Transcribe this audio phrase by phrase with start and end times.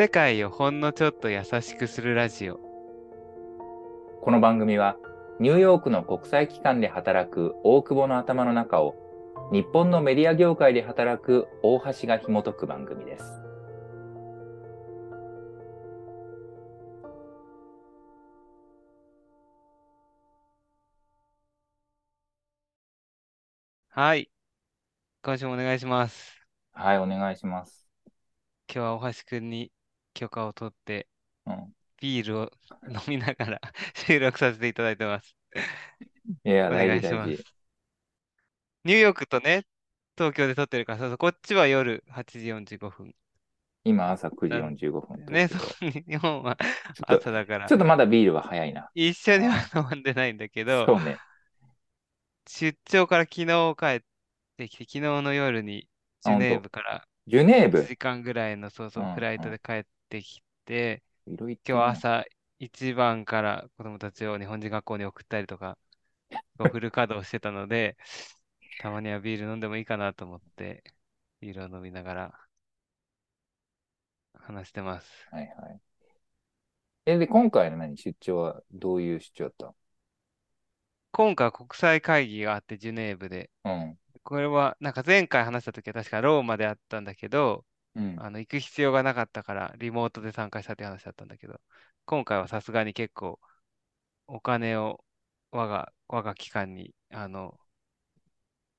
[0.00, 2.58] 世界をほんのちょっと優しくするラジオ。
[4.22, 4.96] この番組は
[5.40, 8.94] ニューヨークの国際機関で働く大久保の頭の中を
[9.52, 13.24] 日本のメディア業界で働く大橋が紐解く番組です。
[23.90, 24.30] はい。
[25.22, 26.40] 今週もお願いします。
[26.72, 27.86] はい、お願いします。
[28.66, 29.70] 今日は大橋くんに
[30.14, 31.08] 許可を取って、
[31.46, 32.52] うん、ビールを
[32.88, 33.60] 飲みながら
[33.94, 35.36] 収録させていただいてます。
[36.44, 37.44] いや、お大事大願いします事。。
[38.84, 39.64] ニューヨークとね、
[40.18, 43.14] 東京で撮ってるから、そうそうこっちは夜8時45分。
[43.84, 45.48] 今朝9なん時45分ね、
[46.08, 46.56] 日本は
[47.06, 48.90] 朝だからちょっ、とまだビールは早いな。
[48.94, 51.22] 一緒にあは飲んでないんだけど、そうね。
[52.46, 54.00] 出張から昨日帰っ
[54.56, 55.88] てきて、昨日の夜に
[56.20, 56.60] ジあ、ュネー。
[56.60, 57.90] ブから1ジュネーブ？
[57.90, 61.32] 時間ぐらいの、そうそうう、んフライトうで帰ってきて、ん。
[61.34, 61.98] いろい今日んな。
[61.98, 62.24] 朝
[62.58, 65.78] 一番から子供たちを日本人学校に送ったりとか、
[66.58, 67.96] フル稼働してたので、
[68.78, 70.84] たまにはビール飲んでもいいかなと思って、
[71.40, 72.40] ビールを飲みながら
[74.34, 75.10] 話してます。
[75.30, 75.80] はいはい。
[77.06, 77.96] え、で、今回の何？
[77.96, 79.74] 出張はどういう出張だった
[81.12, 83.50] 今回は国際会議があって、ジュネーブで。
[83.64, 88.04] のこれは、なんか前回話した時は確かローマであったんだけど、うん。
[88.04, 88.16] うん。
[88.22, 91.60] あの、行く必要がなかったから、リモートで参加したっていう話だったんだけど、
[92.06, 93.40] 今回はさすがに結構、
[94.28, 95.04] お金を
[95.52, 97.60] 我が、我が機関に、あの、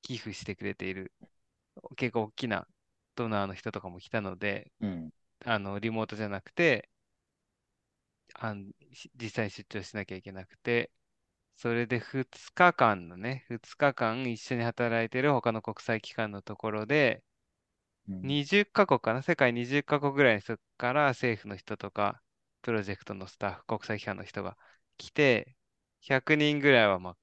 [0.03, 1.11] 寄付してくれている、
[1.97, 2.67] 結構大きな
[3.15, 5.11] ドナーの人とかも来たので、うん。
[5.45, 6.89] あの、リモートじゃなくて、
[8.35, 10.91] あん、し実際に出張しなきゃいけなくて、
[11.57, 17.30] それで2日間のね、2日間一緒に働いてる他の国際機関のところで、うん。
[18.21, 19.21] 20カ国かな？
[19.23, 22.21] 世界20カ国ぐらいの人から政府の人とか、
[22.61, 24.57] プロジェクトのスタッフ、国際機関の人が
[24.97, 25.55] 来て、
[26.01, 27.17] 100人ぐらいは、まあ、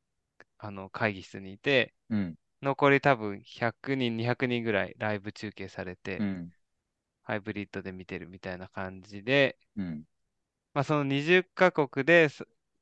[0.69, 2.39] あの会議室にいて、うん。
[2.63, 6.53] 残り多分100人、200人ぐらいライブ中継されうて、ん。
[7.23, 10.05] ハイブリッドで見てるみたいな感じで、うん。
[10.75, 12.29] まあ、その20カ国で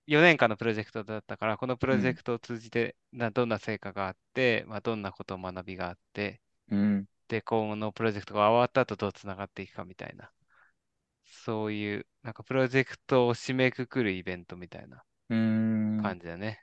[0.07, 1.97] 4年間のプロジェクトだったから、このプうん。
[1.97, 7.09] ロジェクトを通じてなどんな成果があって、まあ、どんなことを学びがあって、うん。
[7.29, 10.31] で、今後のプロジェクトが終わった後どうつながっていくかみたいな、
[11.25, 15.05] そういう、なんかプロジェクトを締めくくるイベントみたいな。
[15.29, 16.61] 感じだね。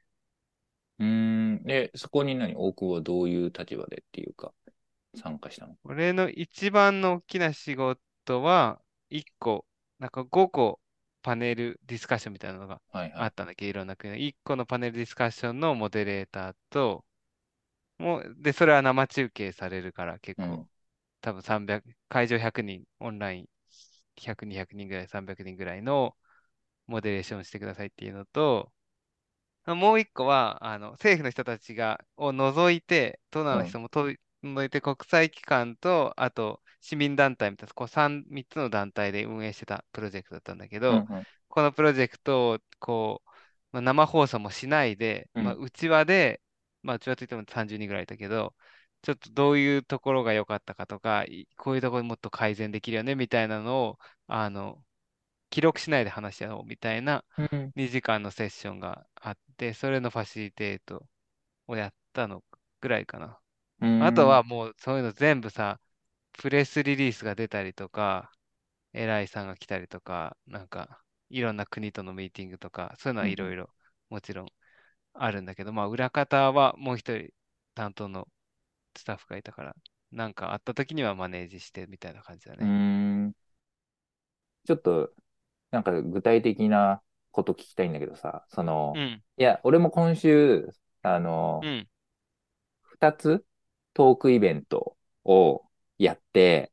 [1.00, 1.64] うーん。
[1.64, 2.56] で、そこに何？
[2.56, 4.54] 大久保はどういう立場でっていうか、
[5.16, 5.76] 参加したの？
[5.84, 9.66] 俺の一番の大きな仕事は、1個、
[10.00, 10.80] なんか5個
[11.22, 13.22] パネルディスカッションみたいなのがはいはい。
[13.24, 17.04] あったんだけど、いろんな国の1個のパネルディスカッションのモデレーターと、
[17.98, 20.70] もう、で、それは生中継されるから結構、うん。
[21.22, 23.50] 多分300、会場100人、オンライン
[24.16, 26.18] 100、200人ぐらい、300人ぐらいの
[26.88, 28.74] モデレーションしてくださいっていうのと、
[29.68, 33.66] もう一個は、あの、政府の人たちが、を除いて、ドナーのうん。
[33.66, 34.08] 人もと
[34.44, 41.18] 除いて、国際機関と、あと、市民団体みたいな、こう3、三つの団体で運営してたプロジェクトだったんだけど、うん。
[41.18, 41.28] うん。
[41.50, 43.30] このプロジェクトを、こう、
[43.74, 45.58] まあ、生放送もしないで、まあ、うん。
[45.58, 46.42] 内輪で、
[46.84, 48.56] まあ、内輪といっても30人ぐらいいたけど、
[49.02, 54.84] ちょっとどういうところが良かったかとか、いこういうところもっと改善できるよね、みたいなのを、あの、
[55.50, 57.74] 記録しないで話し合おうみたいなうん。
[57.76, 61.08] 2時間のセッションがあって、それのファシリテート
[61.68, 62.44] をやったの
[62.82, 63.40] ぐらいかな。
[63.82, 64.40] うあとん。
[64.40, 65.80] はもうそういうの全部さ、
[66.34, 68.32] プレスリリースが出たりとか、
[68.94, 73.28] 偉いさんが来たりとか、なんかいろんな国とのミーティングとか、そういうのうん。
[73.28, 73.70] はいろいろ
[74.10, 74.48] もちろん
[75.14, 77.30] あるんだけど、まあ裏方はもう一人
[77.76, 78.28] 担当の
[78.98, 79.76] スタッフがいたから、
[80.12, 82.74] なんかあった時にはマネージしてみたいな感じだうね。
[84.66, 85.14] ちょっと、
[85.72, 87.02] なんか具体的な
[87.32, 88.64] こと聞きたいんだけどさ、そ
[88.94, 90.70] うの、ん、いや、俺も今週、
[91.02, 91.20] あ
[91.62, 91.88] うの、ん、
[92.84, 93.46] 二つ
[93.94, 94.96] トークイベント
[95.26, 95.66] を
[95.98, 96.72] やって、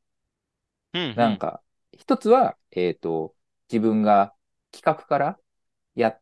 [0.93, 1.61] うん、うん、なんか、
[1.93, 3.35] 一つは、えっと、
[3.71, 4.33] 自分が
[4.71, 5.39] 企画から
[5.95, 6.21] やっ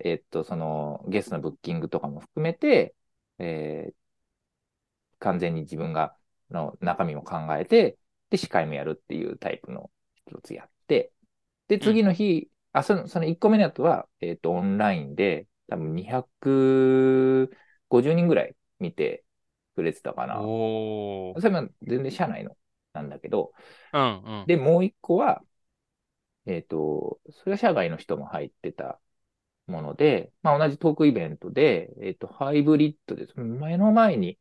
[0.00, 2.94] えっと、その、ゲストのブッキングとかも含めて、
[3.38, 3.94] えー
[5.18, 6.16] 完全に自分が、
[6.50, 7.98] の中身も考えて、
[8.30, 9.90] で、司会もやるっていうタイプの
[10.26, 11.12] 一つやって、
[11.68, 19.24] で、うん、次の日、あ、その、その1個目のやつは、えっと、オンラインで、多分250人ぐらい見て
[19.74, 20.40] くれてたかな。
[20.42, 22.56] おー、それも全然社内の
[22.92, 23.52] なんだけど、
[23.92, 25.42] うん、うん、で、もう一個は、
[26.46, 29.00] えっと、それは社外の人も入ってた
[29.66, 33.34] もので、まあ同じトークイベントで、えっと、ハイブリッドです。
[33.38, 34.38] 目の前に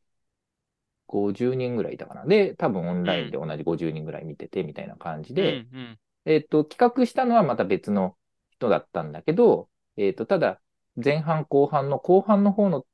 [1.08, 2.26] 50人ぐらいいたかな。
[2.26, 8.18] で、多分オンうラインでん、同じ50人ぐらい見ててみたいな感じうで、ん、うん、えっと、企画したのはまた別の
[8.52, 10.62] 人だったんだけど、えっと、ただ、
[11.04, 12.86] 前半後半の後半の方の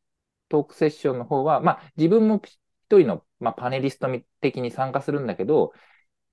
[0.50, 2.60] トークセッションの方は、まあ、自分も一
[3.00, 4.08] 人の、まあ、パネリスト
[4.42, 5.74] 的に参加するんだけど、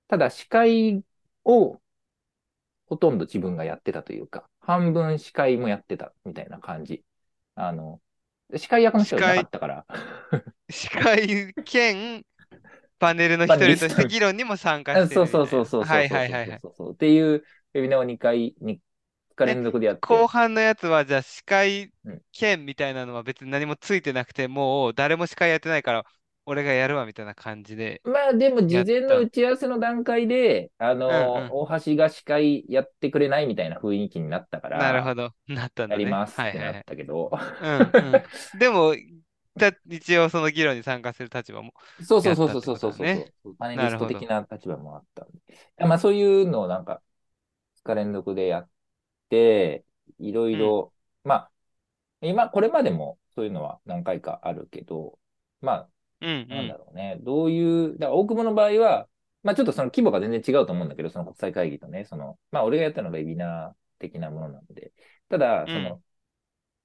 [0.07, 1.03] ただ司会
[1.45, 1.81] を
[2.87, 7.03] ほとんど自分がやってたというか、半分司会もやってたみたいな感じ。
[7.55, 8.01] あの、
[8.55, 9.85] 司会役の人はいなかったから。
[10.69, 12.23] 司会兼
[12.99, 15.43] パネルの一人として議論にも参加してそうそるみたいな。
[15.43, 16.61] うそうそうそうはいはいはい
[16.93, 20.05] っていうウェビナーを2回、2日連続でやって。
[20.07, 26.05] 後半のやつは、じゃあ司会うん兼みたいなのは別に何もついてなくて、もう誰も司会やってないから、
[26.45, 28.01] 俺がやるわみたいな感じで。
[28.03, 35.33] まあでも事前の打ち合わせの段階で、あの、うんうん大橋が司会やってくれないみたいな雰囲気になったから、なるほど。
[35.47, 36.03] なったんだね。
[36.03, 36.83] やりますってなっ。
[36.85, 37.31] たけど、
[37.61, 38.59] うんうん。
[38.59, 38.95] でも、
[39.57, 41.73] た一応その議論に参加する立場も。
[42.03, 45.85] そうそうそうそうそうそうパネリスト的な立場もあったんで。
[45.85, 47.01] まあそういうのをなんか、
[47.75, 48.69] 2日連続でやっ
[49.29, 49.85] て、
[50.19, 50.93] いろいろ、
[51.23, 51.51] まあ、
[52.21, 55.19] 今、これまでもそういうのは何回かあるけど、
[55.61, 55.89] まあ、
[56.25, 56.69] うんなんうん。
[56.69, 57.17] だろうね。
[57.21, 59.09] どういう、だから大久保の場合は、
[59.43, 64.93] まあちょっとその規模が全然違うと思うんだけど、その国際会議とね、その、まあ俺がやったのがウェビナー的なものなので、
[65.29, 66.01] ただ、うんその、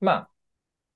[0.01, 0.31] まあ、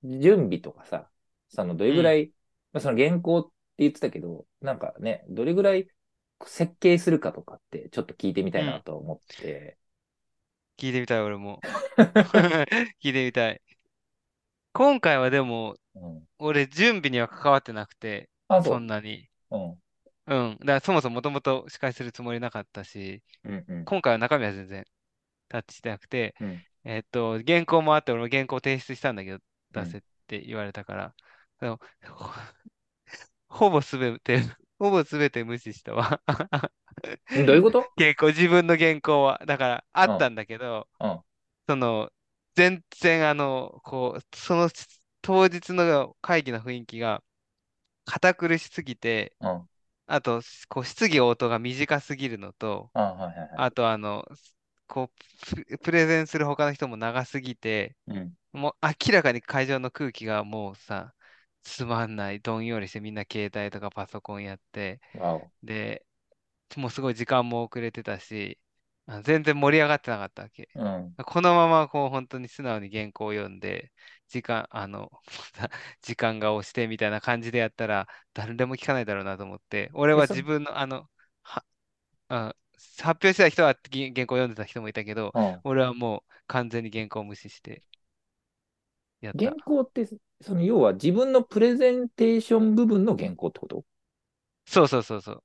[0.03, 1.09] 準備とかさ、
[1.49, 2.33] そのどれぐらい、
[2.73, 5.87] まあその原稿って言ってたけど、なんかね、どれぐらい
[6.45, 9.77] 設計するかとかってちょっと聞いてみたいなと思って、
[10.77, 11.63] 聞いてみたい、俺も。
[13.01, 13.61] 聞いてみたい。
[14.73, 16.27] 今回はでも、うん。
[16.39, 18.79] 俺、準備には関わってなくて、あ、そ。
[18.79, 19.29] んなに。
[19.51, 19.81] うん。
[20.27, 20.57] うん。
[20.59, 23.85] だからそもそももともと司会するつもりなかったし、うんうん。
[23.85, 24.85] 今回は中身は全然
[25.49, 29.39] タッチしてなくて、うんえっと、原稿もあって、俺も原稿提出したんだけど、
[29.75, 31.15] うん出せって言われたから、
[31.61, 32.29] でもほ
[33.47, 34.39] ほぼすべて、
[34.79, 36.21] ほぼすべて無視したわ。
[37.45, 37.85] どういうこと？
[37.97, 39.41] 原稿、自分の原稿は。
[39.45, 41.21] だから、あったんだけど、うん。
[41.67, 42.11] その、
[42.55, 44.69] 全然あの、こう、その
[45.21, 47.23] 当日の会議の雰囲気が
[48.05, 49.69] 堅苦しすぎて、うん。
[50.07, 53.65] あと、こう、質疑応答が短すぎるのと、あ、はいはいはい。
[53.65, 54.25] あと、あの、
[54.87, 58.35] こう、ププレゼンする他の人も長すぎて、うん。
[58.53, 58.73] もう
[59.07, 61.15] 明らかに会場の空気がもうさ、
[61.63, 65.01] つまんない、どんよりしてみんな携帯とかパソコンやって。
[65.63, 66.05] で、
[66.77, 68.59] もうすごい時間も遅れてたし、
[69.07, 70.69] あ全然盛り上がってなかったわけ。
[70.75, 71.15] うん。
[71.25, 73.91] このままこう本当に素直に原稿を読んで、
[74.27, 75.11] 時間、あの、
[76.01, 81.09] 時間が押してみたいな感じでやったら、誰でも聞かないだろうなと思って、俺は自分の、あの、
[81.43, 81.63] は、
[82.29, 82.55] あ
[83.01, 85.61] 発表してた人はぎ原稿読んでた人もいたけど、うん。
[85.63, 87.83] 俺はもう完全に原稿を無視して
[89.21, 89.55] やった原。
[89.63, 90.07] 稿って、
[90.41, 93.85] その要は自分のプレゼンテーション部分の原稿ってこと？
[94.65, 95.43] そうそうそうそう。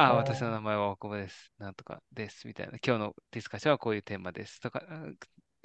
[0.00, 1.52] あ、私の名前は大久保です。
[1.58, 2.46] なんとかです。
[2.46, 2.78] みたいな。
[2.84, 4.60] 今日のディスカッションはこういうテーマです。
[4.60, 5.06] とか、あ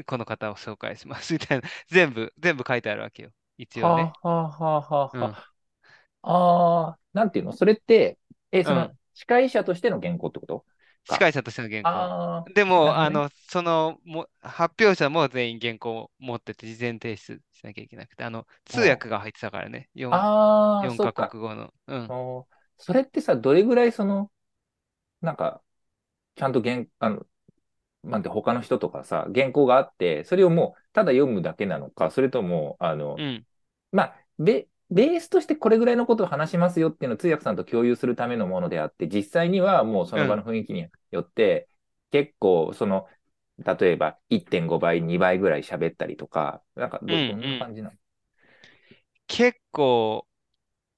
[0.05, 1.33] この方を紹介します。
[1.33, 1.69] みたいな。
[1.87, 3.31] 全部、全部書いてあるわけよ。
[3.57, 4.15] 一応ね。
[4.15, 5.37] はあ、はあはあはあうん
[6.23, 6.99] はあ。
[7.13, 7.53] なんていうの？
[7.53, 8.19] それって、
[8.51, 10.65] え、そうのん、司会者としての原稿ってこと？
[11.05, 12.11] 司会者としての原稿。
[12.45, 19.89] でも、ねあの、そのも、発表者も全員原稿を持ってて、事前提出しなきゃいけなくて、あの、通訳が入ってたからね。
[19.93, 20.27] 4、
[20.79, 21.11] ああ、4カ。
[21.13, 21.73] 国語の。
[21.87, 22.15] うん。
[22.87, 24.31] おそれってさ、どれぐらいその、
[25.21, 25.63] なんか、
[26.35, 27.27] ちゃんと原、あの、
[28.03, 33.45] なんて他の人とかさ、原稿があって、それをもうただ読むだけなのか、それとも、あの、うん。
[33.91, 41.69] まあ、ベ、ベースとしてこれぐらいのことを話しますよっていうのを通訳さんと共有するためのものであって、実際にはもうその場の雰囲気によって、
[42.11, 43.09] 結構、その、
[43.59, 47.97] 例えば1.5倍、2倍ぐらい喋ったりとか、なんかど、うんどんな感じなの？
[49.27, 50.27] 結構、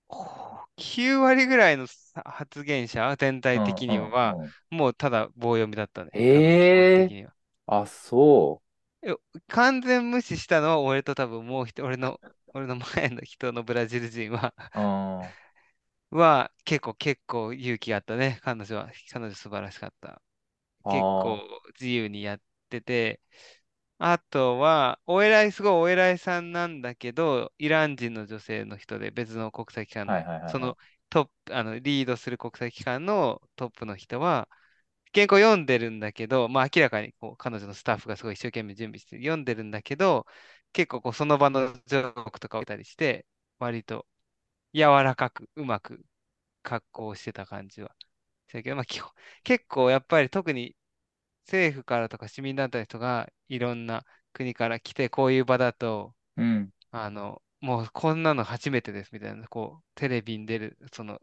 [0.09, 4.37] ほ9割ぐらいのさ発言者、全体的には、
[4.69, 6.25] もうただ棒読みだったね。
[6.33, 7.11] 多分へー
[7.67, 8.61] あ、そ
[9.47, 12.19] 完全無視したのは俺と多分もう一人、俺の、
[12.53, 14.53] 俺の前の人のブラジル人は。
[16.11, 18.39] は結構結構勇気あったね。
[18.43, 20.21] 彼女は、彼女素晴らしかった。
[20.87, 21.39] 結構
[21.79, 23.21] 自由にやってて、
[23.97, 30.51] あとは、お偉い、すごいお偉いさんなんだけど、イラン人の女性の人で別の国際機関の、はいはいはいはい。
[30.51, 30.77] その
[31.09, 34.49] トップ、あの、リードする国際機関のトップの人は、
[35.13, 40.25] 原稿読んでるんだけど、まあ明らかにこう彼女のスタッフがすごい一生懸命準備して読んでるんだけど、
[40.73, 43.25] 結構こうその場のジョークとかを言ったりして、
[43.59, 44.05] 割と
[44.73, 46.05] 柔らかく、うまく
[46.63, 47.95] 格好をしてた感じは
[48.49, 49.11] けど、まあ基本、
[49.43, 50.75] 結構やっぱり特に
[51.45, 56.71] 政府からとか市民団体の人がいろんな国から来て、こういう場だと、うん。
[56.91, 61.19] あの、もうこんなの初めてですみたいな、こう、テレビに出る、その。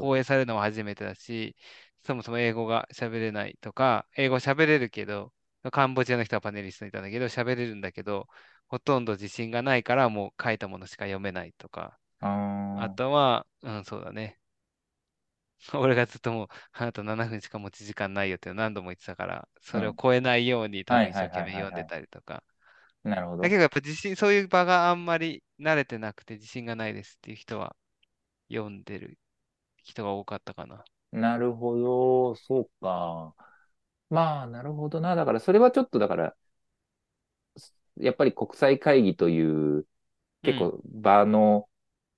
[0.00, 1.56] 放映されるのも初めてだし、
[2.04, 5.32] そもそも英語が喋れないとか、英語喋れるけど、
[5.72, 8.28] カンボジアの人はパネリストにいたんだけど、喋れるんだけど、
[8.68, 14.38] ほとんど自信がないからもう書いたものしか読めないとか、ああとは、うん、そうだね。
[15.74, 19.80] 俺がずっともう、あなた7分しか持ち時間ないよって何度も言ってたから、そ。
[19.80, 21.52] れを超えないように多分一生懸命。
[21.52, 22.42] 読んでたりとか。
[23.02, 23.42] なるほど。
[23.42, 27.76] だけどやっぱ自信、そういう場があんまり慣れてなくて自信がないですっていう人は
[28.50, 29.18] 読んでる
[29.82, 30.84] 人が多かったかな。
[31.12, 32.34] なるほど。
[32.34, 33.34] そうか。
[34.10, 35.16] まあ、なるほどな。
[35.16, 36.36] だから、それはちょっと、だから、
[37.96, 39.86] やっぱり国際会議といううん、
[40.42, 41.68] 結構場の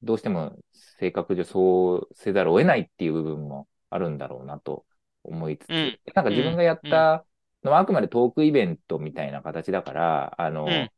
[0.02, 0.57] どうしても
[0.99, 4.87] 性格上そうせざるを得ないっていう部分もあるんだろうなと
[5.25, 7.26] 思いつつ、うん、なんかうん、自分がやっうん、た
[7.62, 10.93] のはあくまでトークイベントみたいな形だから、あうん、の、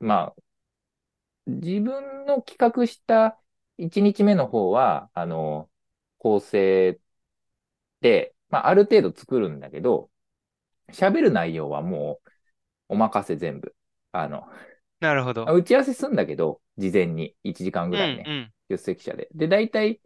[0.00, 0.42] まあ、
[1.46, 3.38] 自分の企画した
[3.76, 5.70] 1日目の方は、あの、
[6.18, 7.00] 構成
[8.00, 10.10] で、まあ、ある程度作るんだけど、
[10.90, 12.30] 喋る内容はもう
[12.90, 13.76] お任せ全部。
[14.12, 14.48] あの、
[15.04, 15.44] なるほど。
[15.44, 17.36] 打ち合わせするんだけど、事前に。
[17.44, 19.28] 1時間ぐうん、らいね、うん、出席者で。
[19.34, 20.00] で、大体、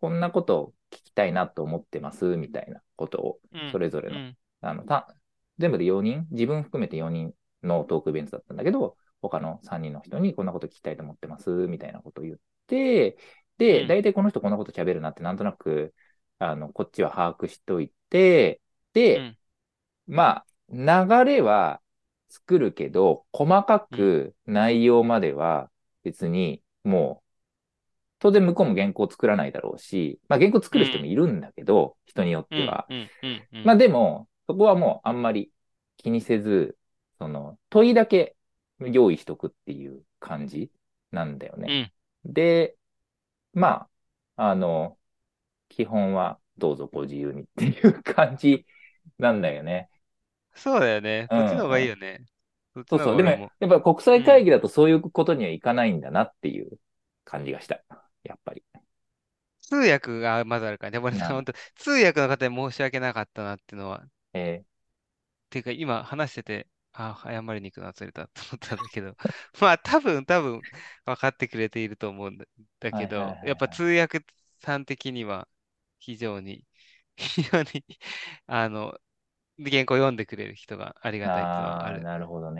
[0.00, 5.14] こんなことを聞きたいなと思ってます、みたいなことを、うん、それぞれの、うん、あの、た、
[5.58, 13.18] 全部で4人、自分含めて4人のトークイベントだったんだけど、他の3人の人にこんなこと聞きたいと思ってます、みたいなことを言って、
[13.58, 15.94] で、うん、大体この人こんなこと喋るなってなんとなく、
[16.38, 18.60] あの、こっちは把握しといて、
[18.92, 19.38] で、うん、
[20.06, 21.80] まあ、流れは
[22.28, 25.70] 作るけど、細かうん、く内容までは
[26.02, 27.26] 別にもう、
[28.18, 32.86] 当然向こうも原稿作らないだろうし、まあ原稿作る人もうん、いるんだけど、人によっうん、ては。
[32.88, 35.52] うん、うん、うん、まあでも、そこはもうあんまり
[35.96, 36.78] 気にせず、
[37.18, 38.36] その問いだけ
[38.80, 40.70] 用意しとくっていう感じ
[41.10, 41.68] なんだよね。
[41.72, 41.92] うん。
[42.24, 42.76] で、
[43.54, 43.88] ま
[44.36, 44.98] あ、あの、
[45.68, 48.66] 基本はどうぞご自由にっていう感じ
[49.18, 49.90] なんだよね。
[50.56, 51.30] そうだよね。
[51.30, 51.86] うそっちの方がいい。
[51.86, 52.26] よね。
[52.74, 53.16] そっちそうそう。
[53.16, 53.52] でも。
[53.60, 54.46] やっぱ国際会うん。
[54.46, 56.78] 議だとそういうことにはいかないんだなっていう
[57.24, 57.84] 感じがした。
[58.24, 58.64] やっぱり。
[59.60, 60.98] 通訳がまずあるからね。
[60.98, 63.98] 俺さ、な、本当通訳の方に申し訳なかったなっていうのは。
[63.98, 64.64] っえ
[65.50, 69.16] ていうか、今話してて、あ、謝りに行くの忘れたと思ったんだけど。
[69.60, 70.64] まあ、多分、多分、
[71.04, 72.46] 分かってくれていると思うんだ、
[72.80, 73.96] だー、はいはいはいけど、やっぱ通はい。
[74.00, 74.24] 訳
[74.60, 75.48] さん的には、
[75.98, 76.64] 非常に、
[77.16, 77.84] 非常に、
[78.46, 78.98] あの、
[79.58, 82.50] 原稿を読んでくれる人がありがたいっていうのはあああ、るなるほど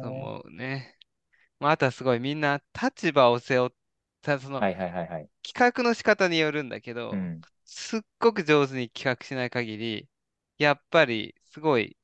[0.00, 0.12] とね。
[0.12, 0.96] 思うね。
[1.60, 3.70] まあ、あとはすごいみんな立場を背負っ
[4.22, 5.30] た、そのはいはいはいはい。
[5.44, 7.44] 企画の仕方によるんだけど、うん。
[7.64, 10.08] すっごく上手に企画しない限り、
[10.58, 11.96] やっぱりすごい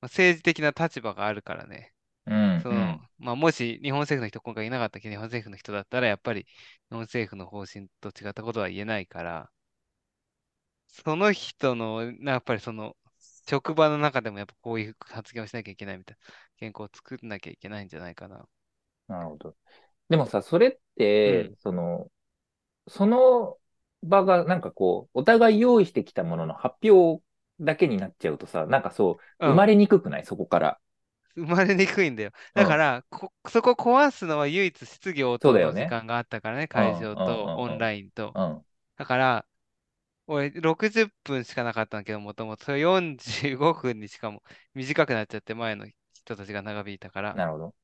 [0.00, 1.94] まあ政治的な立場があるからね。
[2.26, 3.08] うんその、うん。
[3.18, 6.48] まあ、もし日本政府の人今回いなかったけど、日本政府の人だったら、やっぱり日
[6.90, 9.52] 本政府の方針と違ったことは言えないから、
[10.86, 12.96] その人の、なやっぱりその、
[13.48, 18.46] 職場の中でもやっぱこういう発言をしなきゃいけないみたいな原稿を作んなきゃいけないんじゃないかな。
[19.08, 19.56] なるほど。
[20.08, 21.56] でもさ、それって、うん。
[21.58, 22.10] その、
[22.88, 23.58] その
[24.02, 27.24] 場がなんかこう、お互い用意してきたものの発表
[27.60, 29.68] だけになっちゃうとさ、なんかそう、生まうん。
[29.68, 30.26] れにくくない？
[30.26, 30.80] そこから。
[31.34, 32.30] 生まれにくいんだよ。
[32.54, 32.64] うん。
[32.64, 35.58] だから、こ、そこ壊すのは唯一質疑応答。
[35.58, 38.36] の時間があったからね、会うん、うん、場とオンうん、ラインと。
[38.36, 38.52] うん。
[38.52, 38.66] うん。
[38.96, 39.46] だから、
[40.32, 44.42] 俺60分しかなかったんだけど、もともとそれ45分にしかも
[44.74, 47.34] 短くなっちゃって前の人たちが長引いたから。
[47.34, 47.74] なるほど。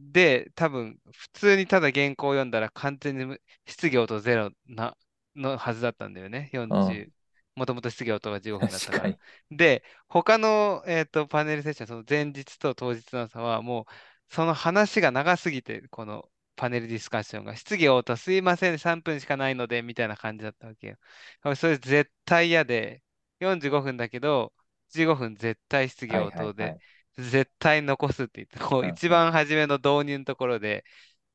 [0.00, 4.96] で、多分、普通にただ原稿を読んだら完全に無質疑応答ゼロな、
[5.34, 6.50] のはずだったんだよね。
[6.52, 6.60] うん。
[6.70, 7.12] 40、
[7.56, 9.18] もともと質疑応答が15分だったから。
[9.50, 20.96] で、他の、えーと、パネルセッション、その前日と当日の差は、もう、その話が長すぎて、このパネルディスカッションが、質疑応答すいません、3分しかないので、みたいな感じだったわけよ。
[21.44, 23.02] 俺それ絶対嫌で、
[23.40, 24.52] 45分だけど、
[24.90, 26.80] 15分絶対質疑はい応答で、はいはい。
[27.18, 28.86] 絶対残すって言って、こう。
[28.88, 30.84] 一番初めの導入のところで、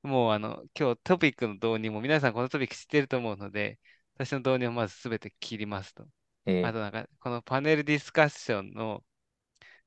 [0.01, 3.79] もうあの、今日トピックの導入も皆さんこのトピック知ってると思うので、
[4.15, 6.03] 私の導入をまずすべて切りますと。
[6.03, 6.07] あ
[6.47, 9.03] えとなんか、このパネルディスカッションの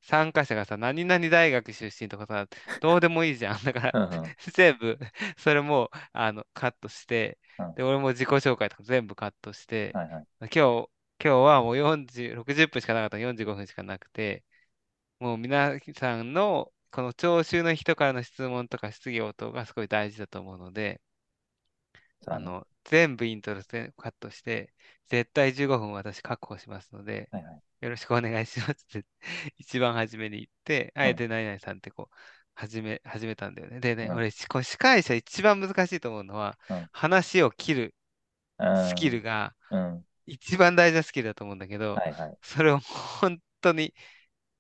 [0.06, 2.46] 参加者がさ、何々大学出身とかさ、
[2.80, 3.62] どうでもいいじゃん。
[3.64, 4.22] だから。
[4.54, 4.98] 全部、
[5.36, 7.74] それも、あの、カットして、うん。
[7.74, 10.26] で、俺も自己紹介とか全部カットして、はいはい。
[10.42, 14.44] 今日、今日はもう40、60分しかなかったの45分しかなくて、
[15.18, 21.00] もう皆さんのこの聴衆の人からの質問とか質疑応答がすごい大事だと思うので。
[22.26, 24.72] あの、全部イントロでカットして、
[25.08, 27.62] 絶対15分私確保しますので、はいはい。
[27.80, 29.06] よろしくお願いしますって
[29.58, 32.14] 一番初めに言って、あうん、えて何々さんってこう、
[32.54, 33.80] 始め、始めたんだよね。
[33.80, 36.90] でね、うん、俺、しこう司会者一番難しいと思うのは、うん。
[36.92, 37.94] 話を切る。
[38.58, 39.22] うスキルん。
[39.22, 40.06] がうん。
[40.26, 42.38] 一番大事なスキルだと思うんだけど、はいはい。
[42.42, 43.94] それを本当に、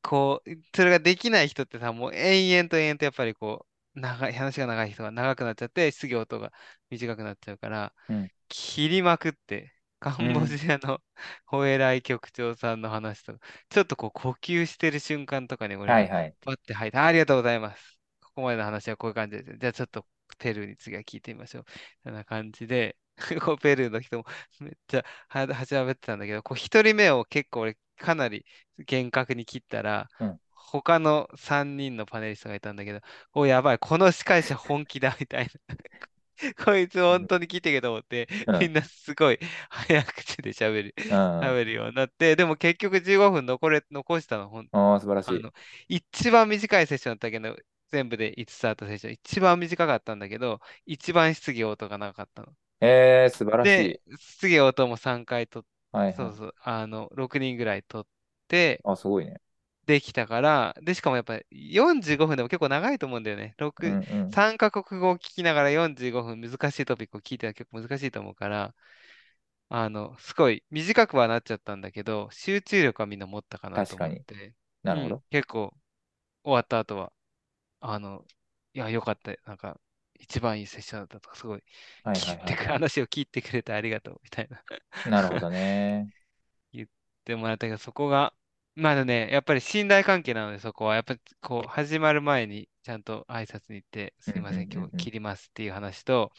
[0.02, 6.52] こう、それができない人ってさ、もう延々と延々とやっぱりこう、長い、話が長い人が長くなっちゃって、質疑応答が
[6.90, 8.30] 短くなっちゃうから、うん。
[8.48, 10.56] 切りまくって、カンボうん。
[10.58, 11.02] ジアの
[11.46, 16.36] ホエライ局長さんの話とか、ちょっとこう呼吸してる瞬間とかに俺がはいはい。
[16.42, 17.98] パッて入って、あありがとうございます。
[18.22, 19.58] ここまでの話はこういう感じです。
[19.58, 20.06] じゃあちょっと
[20.38, 21.64] ペルーに次は聞いてみましょう。
[22.04, 22.96] そんな感じで、
[23.44, 24.24] こうペルーの人も
[24.60, 28.44] めっちゃははしゃべってたんだけど、こう一人目を結構俺かなり
[28.78, 30.40] 厳格に切ったら、うん。
[30.82, 33.00] 他の3人のパネリストがいたんだけど、
[33.34, 35.76] お、やばい、この司会者本気だみたいな。
[36.64, 38.56] こいつ本当に来てけと思って、うん。
[38.60, 39.38] みんなすごい
[39.70, 41.18] 早口で喋る、うん。
[41.40, 45.50] 喋るようになって、でも結局15分残れ、残したの、ほん、ああ、素晴らしい。
[45.88, 47.56] 一番短いセッションだったけど、
[47.90, 52.52] 全部で5つつあったセッション、一番短かったんだけど、一番質疑応答がなかったの。
[52.80, 54.16] えー、素晴らしで、い。
[54.18, 56.16] 質疑応答も3回と、はいはい。
[56.16, 58.06] そうそう、あの、6人ぐらい取っ
[58.48, 59.40] て、あ、すごいね。
[59.86, 63.54] できたから、で、しかもやっぱり45分でも結構長いと思うんだよね。
[63.80, 64.28] うん6、うん。
[64.32, 68.74] 3カ国語を聞きながら45分難しいトピックを聞いては結構難しいと思うから、
[69.68, 73.96] あの、すごい短くはなっちゃったんだけど、集中力はみんな持ったかなと。
[73.96, 74.52] 思って、うん、
[74.84, 75.22] なるほど。
[75.30, 75.74] 結構
[76.44, 77.12] 終わった後は、
[77.80, 78.26] あの、
[78.74, 79.32] いや、よかった。
[79.46, 79.80] なんか、
[80.20, 81.64] 一番いいセッションだったとか、すごい、
[82.02, 82.26] はいい。
[82.54, 84.64] 話を聞いてくれてありがとう、みたいな
[85.04, 86.10] なるほどね。
[86.72, 86.88] 言っ
[87.24, 88.34] てもらったけど、そこが、
[88.76, 94.92] まだね、やっぱり信頼関係なので、そこは、やっぱりこう、始まる前にちゃんと挨拶に行って、すいません、今日。
[94.98, 96.30] 切りますっていう話と、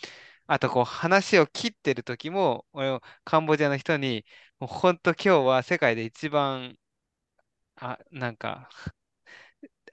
[0.48, 4.26] あと、こう、話を切ってる時も、俺をカンボジアの人に、
[4.60, 6.78] もう本当今日は世界で一番、
[7.78, 8.70] あ、なんか、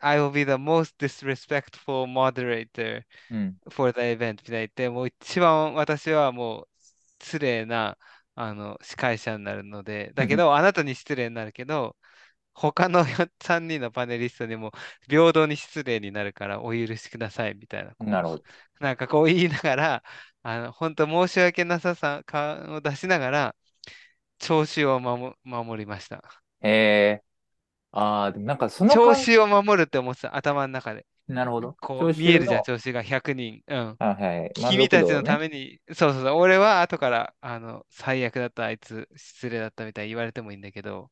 [0.01, 3.57] I will be the most disrespectful moderator うん。
[3.71, 6.69] for the event みたいに言って、もう一番私はもう
[7.23, 7.99] 失礼な
[8.35, 11.97] あの司会者になるので、だけど、あなたに失礼になるけど、
[12.55, 13.05] 他の
[13.43, 14.73] 3人のパネリストにも
[15.09, 18.45] 平等に失礼になるからお許しくださいみたいな、こなるほど。
[18.81, 20.05] う、なんかこう言いながら、
[20.43, 23.57] あの本当申し訳なささ感を出しながら、
[24.39, 26.23] 調子を守守りました。
[26.63, 27.25] へえ。
[27.93, 31.07] ああ、でもなんかその感、調子を守るって思ってた、頭の中で。
[31.29, 31.77] なるほど。
[31.81, 33.63] こう、聴見えるじゃん、調子が100人。
[33.69, 33.99] うん。
[33.99, 35.39] あ、はい、満君たちのた。
[35.39, 41.11] めに、そうそうそう、俺は後から、あの、最悪だった、あいつ、失礼だったみたいに言われてもいいんだけど、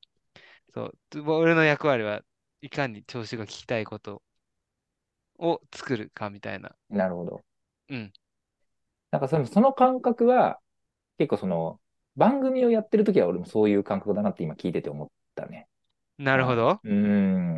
[0.75, 2.23] そう、俺の役割は
[2.61, 4.23] いかに調子が聞きたいこと
[5.39, 6.75] を作るかみたいな。
[6.91, 7.45] なるほど。
[7.89, 8.13] うん。
[9.11, 10.61] なんかその、その感覚は、
[11.19, 11.81] 結構その、
[12.17, 15.69] 番組をやってるときは俺もそういう感覚だなって今聞いてて思ったね。
[16.25, 16.83] あ、なるほど。
[16.85, 16.93] うー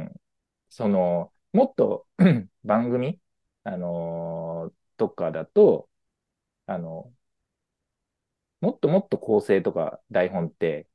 [0.05, 0.15] ん。
[0.71, 2.09] その、もっと
[2.65, 3.21] 番組、
[3.65, 5.91] あのーとかだと、
[6.67, 7.15] あの、
[8.61, 10.89] もっともっと構成とか台本って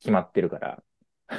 [0.00, 0.84] 決まってるから。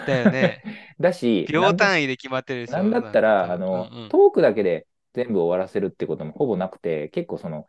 [0.06, 0.64] だよね。
[1.00, 3.82] だし、秒単位で決まってるでしなんだょ、ったら、あなんか多分。
[3.82, 4.10] うんうの、ん。
[4.10, 7.68] トークだけで全部終わらせるってこともほぼなくて、結構その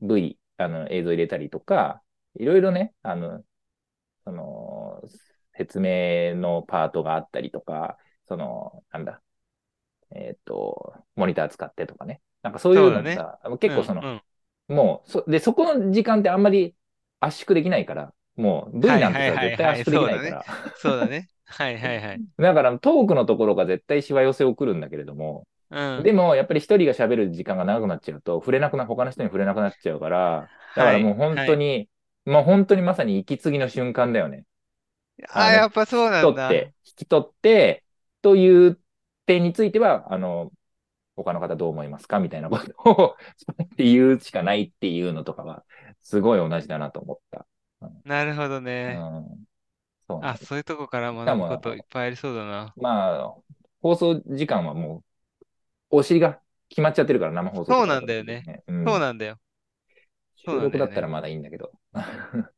[0.00, 2.02] V、あの、映像入れたりとか、
[2.36, 3.44] いろいろね、あの、
[4.24, 5.02] その、
[5.54, 9.22] 説明のパートがあったりとか、その、なんだ、
[10.14, 12.22] えっと、モニター使ってとかね。
[12.42, 14.22] なんかそういそうのもさ、結構その、うんうん。
[14.68, 16.76] もう、そ、で、そこの時間ってあんまり
[17.20, 19.54] 圧縮できないから、もう V はいはいなんてさ、はいはい。
[19.54, 20.06] 絶対圧縮でき。
[20.06, 20.46] ないから。
[20.74, 21.30] そうだね。
[21.44, 22.22] はいはいはい。
[22.38, 26.06] だからトークのところが絶対しわ寄せをくるんだけれども、うん。
[26.06, 30.94] でもやっぱり一人が喋る時間が長くなっちゃうと、触れなくな、他の人に触れなくなっちゃうから、だかはい。
[30.94, 31.50] らもう本はい。
[31.52, 31.90] 当に、
[32.24, 34.44] まあ本当にまさに息継ぎの瞬間だよね。
[35.28, 36.36] ああ、やっぱそうきなんだ。
[36.36, 37.84] 取って、引き取って、
[38.22, 38.80] という
[39.26, 40.52] 点については、あの、
[41.16, 42.20] 他の方どう思いますか？
[42.20, 43.16] みたいなことを
[43.64, 45.64] って言うしかないっていうのとかは、
[46.02, 47.46] すごい同じだなと思った。
[48.04, 48.92] なるほどうね。
[48.92, 49.44] ん、うん、
[50.08, 50.48] そうなんあ、です。
[50.48, 52.76] そういうとこから学ぶこといっも、ぱいありそうだな。
[52.76, 53.42] まあ、
[53.82, 54.98] 放送時間はも
[55.92, 58.46] う、お尻が決まっちゃってるから、生放送とそうなんだよね。
[58.46, 58.64] ね。
[58.68, 58.86] うん。
[58.86, 59.40] そうなんだよ。
[60.44, 60.78] そう収なんだよね。
[60.78, 61.72] 録だったらまだいいんだけど、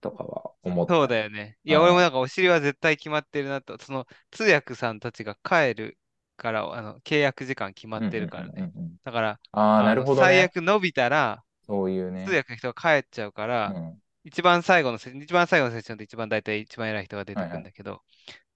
[0.00, 1.08] とかは思っそう。
[1.08, 1.58] だよね。
[1.64, 3.78] いや、俺もあなんかお尻は絶対決まってるなと。
[3.78, 5.98] その通訳さんたちが帰る
[6.36, 8.52] から、あの、契約時間決まってるからね。
[8.56, 8.96] うんうんうん。
[9.04, 10.50] だから、ああ、なるあの、最ほどね。
[10.50, 12.26] 悪伸びたら、そういうね。
[12.26, 14.02] 通訳の人が帰っちゃうから、うん。
[14.28, 17.50] 一番最後のセ、一番最後のセッションで一番大体一番偉い人が出てはいはい。
[17.50, 18.02] くるんだけど、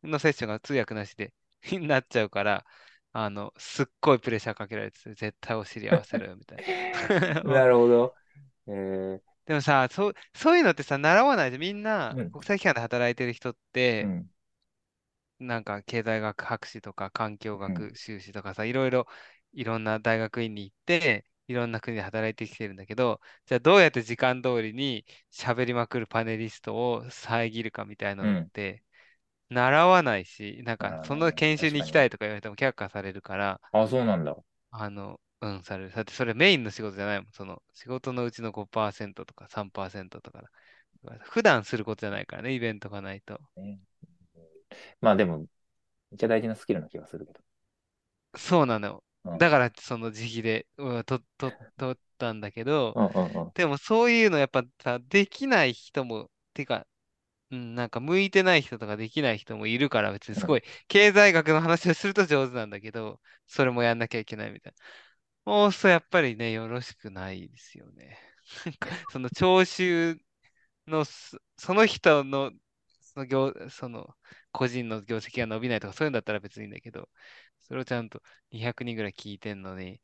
[0.05, 1.35] のセッションが通訳なしで
[1.83, 2.67] なっちゃうから、
[3.13, 6.65] あの、すっごいプレッシャーかけられてて、絶対お尻合わせろよ、みたいな。
[7.43, 8.15] なるほど。
[8.67, 12.33] えー、でもさ、そう、そういうのってさ、習わないで、みんなうん。
[12.33, 14.31] 国際機関で働いてる人って、うん。
[15.39, 17.87] なんか経済学博士とか環境うん。
[17.89, 19.07] 学修士とかさ、いろいろ
[19.53, 28.29] いろんな大学院に行って、いろんな国で働いてきてるんだけど、じゃあどうやって時間通りに喋りまくるパネリストを遮るかみたいなうん。
[28.29, 28.83] のって、
[29.51, 32.05] 習わないし、なんか、あそのー研修に行きた。
[32.05, 34.37] いとか言われても却下されるから、あ、そうなんだ。
[34.71, 35.93] あの、うん、される。
[35.93, 37.33] だってそれメインの仕事じゃないもん。
[37.33, 40.51] その仕事のうちの5%とか3%とかだ。
[41.23, 43.41] 普段することじゃないからね、イベントがないと。
[43.57, 43.79] ね
[45.01, 47.41] まあでも、めっちゃ大事なスキルな気がするけど。
[48.37, 49.03] そうなの。
[49.25, 49.39] うん。
[49.39, 53.53] だからその自費で、うん、と、と、取ったんだけど、うんうんうん。
[53.55, 56.87] でもそういうのやっぱさ、できない人も、てか、
[57.51, 64.75] うん、なんか向いてない人とかできない人もいるから別にうんすごい経済学の話をすると上手なんだけど、それもやんなきゃいけないみたい
[65.47, 65.53] な。
[65.53, 68.19] もうそうやっぱりね、よろしくないですよね。
[68.67, 70.19] なんかその聴衆
[70.87, 72.57] のそ、その人の、そ
[73.17, 74.15] の業、その
[74.53, 77.09] 個人の業績が伸びないとかそういうんだったら別にいいんだけど、
[77.63, 78.23] それをちゃんと
[78.53, 80.01] 200人ぐらい聞いてんのに、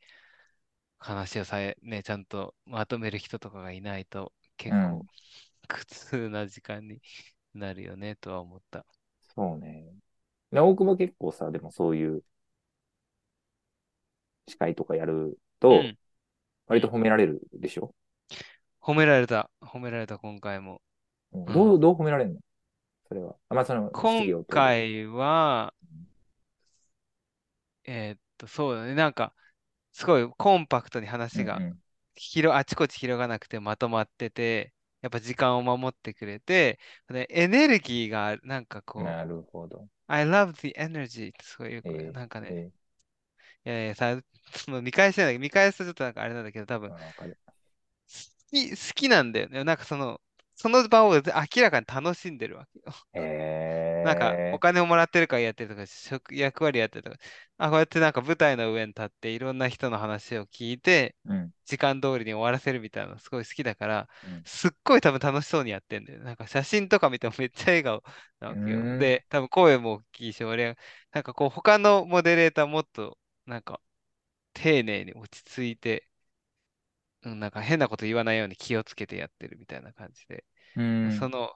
[0.99, 5.09] 話をさえ、ね、ちゃんとまとめる人とかがいないと結構うん。
[5.68, 7.01] 苦痛な時間に
[7.55, 8.87] なるよねとは思った。
[9.37, 9.85] そうね。
[10.53, 12.25] で大久保結構さ、でもそういう
[14.49, 15.92] 司会とかやると、
[16.71, 16.77] うん。
[16.77, 16.88] う割とん。
[16.88, 17.94] 褒められるでしょ？
[18.81, 19.51] 褒められた。
[19.61, 20.83] 褒められた、今回も。
[21.33, 21.81] うんどう、うん。
[21.81, 22.40] どう褒められるの？
[23.09, 23.37] それは。
[23.49, 24.47] あ、まあその質今。
[24.49, 25.75] 回は、
[27.85, 28.94] えーっと、そうだね。
[28.94, 29.35] なんか、
[29.92, 31.79] すごいコンパクトに話がうんう
[32.16, 39.03] 広、あちこち広がなくてまとまってて、やっぱ時間を守ってくれて、でエネルギーがなんかん。
[39.03, 39.88] こう、なるほど。
[40.09, 42.73] I love the energy ってそういう、えー、なんかね、え
[43.64, 44.21] いやいやさ、
[44.55, 46.92] その見返してない、見返すとちょっとなんかあれなんだけど、多ー、分。
[46.92, 46.94] 好
[48.51, 49.64] き、好きなんだよね。
[49.64, 50.21] なんかその、
[50.59, 52.87] その場を明らかに楽しんでるわけよ。
[54.03, 57.18] なんか、おえ金をもらってるからやってるとか、職、役割やってるとか、
[57.59, 64.44] あ、こうやってなんか舞台の上に立っていろんな人の話を聞いて、ー、うん、時間通りに終わらせるみたいなのすごい好きだから、うん。
[64.44, 66.21] すっごい多分楽しそうにやってんだよ。
[66.23, 68.03] なんか写真とか見てもめっちゃ笑顔
[68.40, 68.97] なうわけよ。
[68.97, 70.77] で、多分声も大きいし、俺、
[71.12, 73.81] なんかこう他のモデレーターもっと、なんか
[74.55, 76.09] 丁寧に落ち着いて、
[77.32, 80.44] うん、なんか変なこと言わないように気をつけてやってるみたいな感じで。
[80.76, 80.82] うー
[81.18, 81.18] ん。
[81.18, 81.54] その、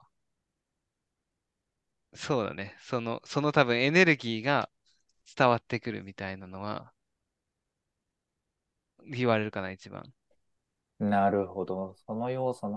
[2.15, 2.75] そうだね。
[2.81, 4.69] その、その多分エネルギーが
[5.37, 6.93] 伝わってくるみたいなのは
[9.05, 10.11] 言われるかな、一番。
[10.99, 11.93] なるほど。
[12.07, 12.67] その要素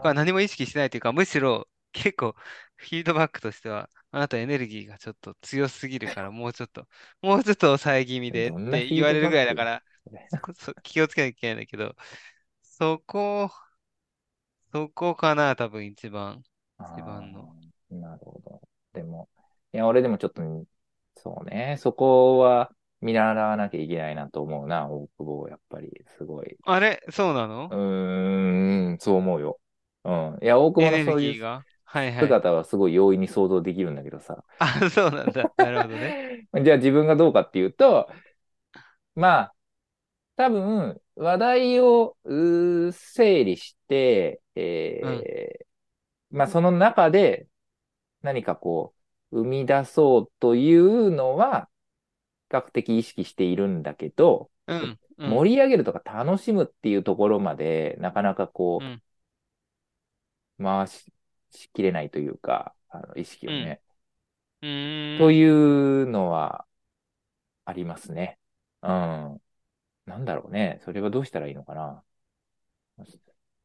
[0.00, 1.65] これはな何も意識しないというか、むしろ
[2.04, 2.34] 結構
[2.76, 6.88] フィードバックとしては、あなたエネルギーがちょっと強すぎるから、もうちょっと、
[7.22, 9.84] もうちょっと抑え気味でって言われるぐらいだから、
[10.82, 11.96] 気をつけなきゃいけないんだけど、
[12.62, 13.50] そこ、
[14.70, 16.44] そこかな、多分一番、
[16.94, 17.50] 一あ番の。
[17.90, 18.60] あ、なるほど。
[18.92, 19.28] でも、
[19.72, 20.42] いや、俺でもちょっと、
[21.16, 26.58] そうね、そこは見習わなきゃいけないなと思うな、大久保、やっぱり、すごい。
[26.64, 27.02] あれ？
[27.10, 29.60] そうなうのーん、そう思うよ。
[30.04, 30.38] うん。
[30.42, 31.38] いや、大久保のそういう
[31.96, 32.20] はいはい。
[32.24, 34.44] 姿はすごい容易に想像できるんだけどさ。
[34.58, 35.50] あ、そうなんだ。
[35.56, 36.46] なるほどね。
[36.62, 38.10] じゃあ自分がどうかっていうと、
[39.14, 39.54] まあ、
[40.36, 42.16] 多分、話題を
[42.92, 47.46] 整理して、うん、えーまあ、その中で
[48.22, 48.94] 何かこ
[49.30, 51.68] う、生み出そうというのは、
[52.50, 59.02] 比較的意識しているんだけど、うん、うん、盛り上げるとか楽しむっていうところまで、なかなかこうん、
[60.58, 61.12] う、回し、
[61.56, 63.54] しきれないというか、あの意識うん。
[63.54, 63.82] をね。
[64.62, 65.26] うーん。
[65.26, 66.66] というのは
[67.64, 68.38] ありますね。
[68.82, 69.42] うん。
[70.06, 70.80] なんだろうね。
[70.84, 72.04] それはどうしたらいいのかな。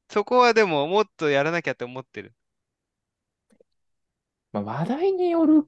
[0.09, 2.35] そこはでももっとやらなきゃって思ってる。
[4.51, 5.67] まあ、話題による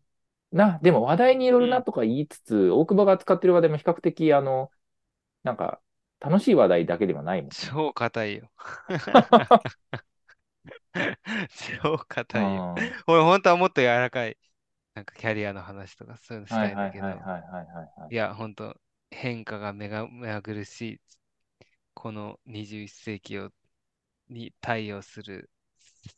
[0.51, 0.79] な。
[0.81, 1.65] でも話題にようん。
[1.65, 4.71] るなとか言いつつ、大久保が使ってる話題も比較的、あの、
[5.43, 5.81] なんか、
[6.19, 7.75] 楽しい話題だけではないもんね。
[7.77, 8.51] 超硬いよ。
[11.83, 12.87] 超う硬いよ。
[13.07, 14.37] 俺本当はもっと柔らかい、
[14.95, 18.13] なんかキャリアの話とかそういうのしたいんいはいはいだけど、はいはいはいはい。
[18.13, 18.75] いや、本当
[19.11, 21.01] 変化が目が目まぐるしい、
[21.93, 23.51] この21世紀を
[24.29, 25.51] に対応する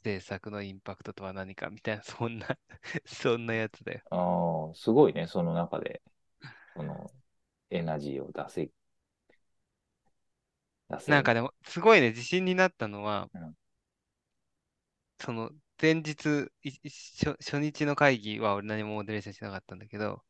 [0.03, 2.47] 政策のインパクトとは何かみたいな、そんな
[3.05, 4.01] そんなやつだよ。
[4.09, 5.27] ああ、すごいね。
[5.27, 6.01] その中で、
[6.75, 7.11] その、
[7.71, 8.71] エナジーを出せ、
[10.89, 11.17] 出せる。
[11.17, 13.55] なんかでも、すごいね、自信になったのは、うん。
[15.19, 15.51] その
[15.81, 20.23] 前日、いい初、初日の会議は俺何もモデレーションしなかったんだけど、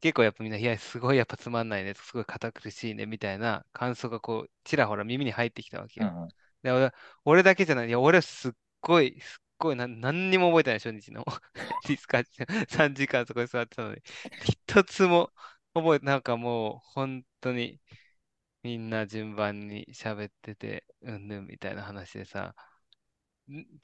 [0.00, 6.08] 結構やっぱみんな、いや、すごいやっぱつまんないね、すごい堅苦しいね、みたいな感想がこう、ちらほら耳に入ってきたわけよ。
[6.08, 6.32] うんうん。
[6.62, 6.92] で、俺、
[7.24, 11.24] 俺だけじゃない、いや、俺すっごい、すっごいな、何にも覚えてない、初日の。
[11.88, 14.02] ディスカッション、3時間そこに座ってたのに、
[14.44, 15.32] 一つも
[15.74, 17.80] 覚えて、なんかもう、本当に、
[18.62, 22.54] みんな順番に喋ってて、うんぬんみたいな話でさ、ん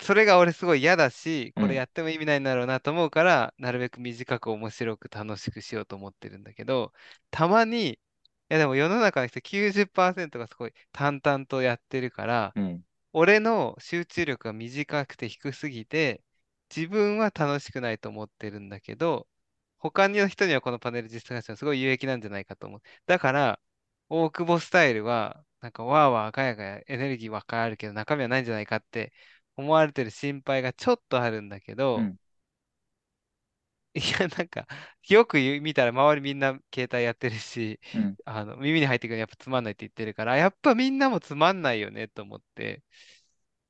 [0.01, 6.93] それが俺すごい嫌だし、これうん、やっても意味ないんだろうなと思うから、なるべく短く面白く楽しくしようと思ってるんだけど、
[7.31, 7.99] たまに、い
[8.49, 16.23] やでも世の中の人90%がすごい淡々とやってるから、うん、俺の集中力が短くて低すぎて、
[16.75, 19.27] 自分は楽しくないと思ってるんだけど、
[19.79, 22.81] 他の人にはこのパネル実践がすごい有益なんじゃないかと思う。
[23.07, 23.61] だから、
[24.09, 29.13] 大久保スタイルは、なんかわーわーガヤガヤエネルギーばっかりあるけど中身はないんじゃないかって
[29.59, 32.17] 思われてる心配がちょっとあるんだけど、うん、
[33.95, 34.67] いや、なんか、
[35.09, 38.17] よく見たら周りみんな携帯やってるし、うん。
[38.25, 42.83] あの、耳に入ってくるのやっぱつまんないって言ってるから、やっぱみんなもつまんないよねと思って、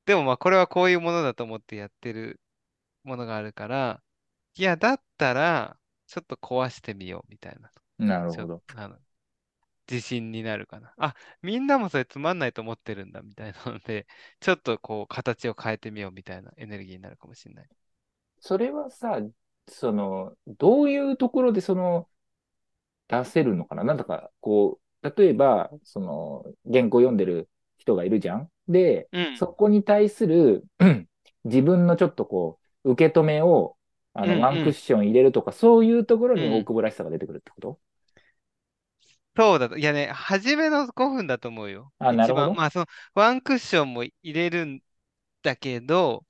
[0.07, 2.41] でもまあこれはこういうものだと思ってやってる
[3.05, 4.03] ものがあるから、
[4.57, 7.73] いや、だったら、ちょっと壊してみようみたいな。
[7.99, 8.63] なるほど。
[9.91, 10.95] 自信になるかな。
[10.99, 14.07] あ、みんなもそれつまんないと思ってるんだみたいなので、
[14.41, 17.69] ちょっとこう形を変えてみようみたいなエネルギーになるかもしれない。
[18.41, 19.21] それはさ、
[19.69, 22.09] その、どういうところでその、
[23.09, 23.85] 出せるのかな？
[23.85, 27.49] なんだか、こう、例えば、その、原稿読んでる
[27.79, 28.51] 人がいるじゃん？
[28.69, 31.09] で、うん、そこに対する、う ん
[31.45, 33.77] 自分のちょっとこう、受け止めを、
[34.15, 36.65] あうん、の、ワンうん、クッション入れるとか、そういうところに大うん。
[36.65, 37.81] 久保らしさが出てくるってこと？
[39.39, 39.79] そうだと。
[39.79, 41.93] いやね、初めの5分だと思うよ。
[41.99, 42.51] あ、なる一番。
[42.51, 42.57] ほど。
[42.57, 44.81] まあ、その、ワンクッションも入れるん
[45.43, 46.27] だけど、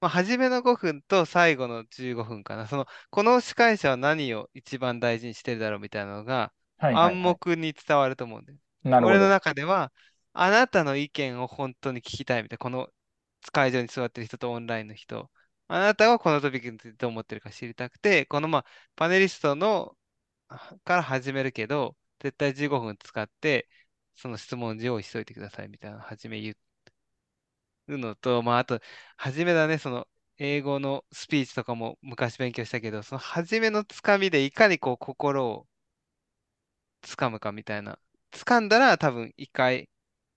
[0.00, 2.68] まあ、初めの5分と最後の15分かな。
[2.68, 7.14] その、この司会者は何を一番大事にしてるだろうみたいなのがはいはいはい。
[7.14, 8.58] 暗黙に伝わると思うんだよ。
[8.84, 9.30] 俺のなるほど。
[9.30, 9.92] 中では、
[10.34, 12.58] あなたの意見を本当に聞きたいみたいな。
[12.58, 12.90] この
[13.52, 15.30] 会場に座ってる人とオンラインの人。
[15.68, 18.64] あなたはこのトピックについてどう思ってるか知りたくて、このまあ、
[18.96, 19.96] パネリストの
[20.48, 23.68] あから始めるけど、絶対15分使って、
[24.14, 26.56] その質問用意しといてくださいみたいな初め言
[27.88, 28.80] うのと、まあ、あと、
[29.16, 35.66] 初めだね、その、英語のスピーチとかも昔勉強したけど、その初めのつかみでいかにこう心を
[37.02, 37.98] つかむかみたいな。
[38.32, 39.88] 掴んだら多分一回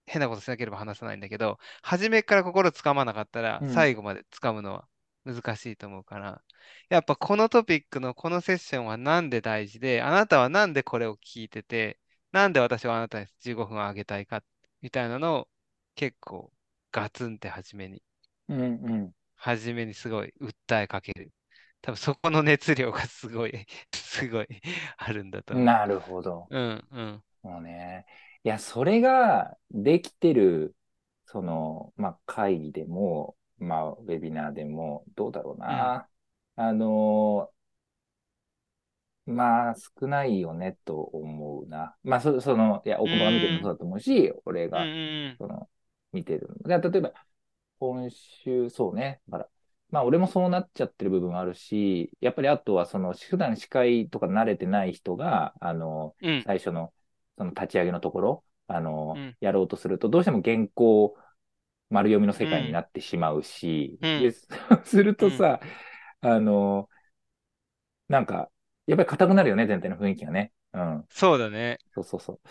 [0.05, 3.73] 変なことしなければ話さないんだけど、初めから心つかまなかったらうん。
[3.73, 4.87] 最後までつかむのは
[5.25, 6.43] 難しいと思うから、
[6.89, 11.99] やっぱこのトピックのこのセッションはなんで大事で、あなたはなんでこれを聞いてて、
[12.31, 14.43] なんで私はあなたに15分あげたいか
[14.81, 15.49] みたいなのを
[15.95, 16.51] 結構
[16.91, 18.03] ガツンって初めに、
[18.47, 19.13] うんうん。
[19.35, 21.31] 初めにすごい訴えかける。
[21.81, 24.47] 多分そこの熱量がすごい すごい
[24.97, 26.47] あるんだと思なるほど。
[26.49, 26.57] う。
[26.57, 27.23] うんうん。
[27.43, 28.05] もうね。
[28.43, 30.75] いや、それができてる、
[31.25, 35.93] その、まあ、会議でも、まあ、ウェビナーでも、どうだろううん。
[35.93, 36.09] な。
[36.55, 37.51] あの
[39.25, 41.95] まあ、少ないよね、と思うな。
[42.03, 43.53] まあ、そ、その、いや、大う久保が見てる。
[43.53, 44.91] もそうだと思うし、俺うんが、
[45.29, 45.69] うんその、
[46.11, 47.13] 見てる例えば、
[47.79, 49.21] 今週、そうね。
[49.29, 49.49] だから、
[49.91, 56.45] まあ、俺もそうなっちゃってる部分あるし、やっぱりあとは、その、普段司会とか慣れてない人が、あの、うん。
[56.45, 56.93] 最初の、
[57.37, 59.37] その立ち上げのところ、あの、うん。
[59.41, 61.15] やろうとすると、どうしても原稿、
[61.89, 62.73] 丸読みの世界にうん。
[62.73, 64.59] なってしまうし、で、 うん。
[64.71, 65.29] そうするうん。
[65.29, 65.61] とさ、
[66.21, 66.89] あの、
[68.07, 68.51] なんか、
[68.87, 70.51] やっぱり硬くなるよね、全体の雰囲気がね。
[70.73, 71.09] うん。
[71.09, 71.79] そうだね。
[71.95, 72.41] そうそうそう。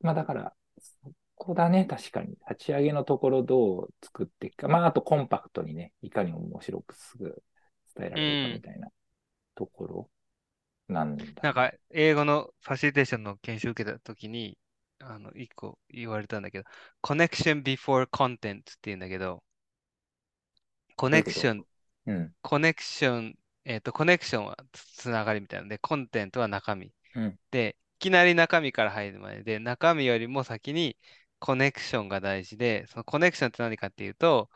[0.00, 2.30] まあだから、そこだね、確かに。
[2.50, 4.68] 立ち上げのところどう作っていくか。
[4.68, 7.42] まああとコンパクトにね、いかに面白くすぐ
[7.96, 8.62] 伝えられるかみうん。
[8.62, 8.88] たいな
[9.54, 10.10] ところ
[10.88, 11.42] なんだね。
[11.42, 14.58] なんか、英語のファシリテーションの研修受けたときに、
[15.00, 16.64] あの、一個言われたんだけど、
[17.02, 19.42] connection before content って言うんだけど、
[20.96, 21.66] コネクション、
[22.06, 25.64] うん、コネクション、えっと、コネクションはつつながりみたいな。
[25.64, 26.92] ので、コンテンツは中身。
[27.14, 30.96] うん、で、いきなり中身から入る前で、中身よりも先に
[31.38, 34.50] コネクションが大事で、そのコネクションって何かっていうと、